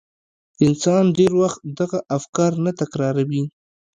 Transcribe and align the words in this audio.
انسان 0.65 1.03
ډېر 1.17 1.31
وخت 1.41 1.59
دغه 1.79 1.99
افکار 2.17 2.51
نه 2.65 2.71
تکراروي. 2.79 3.43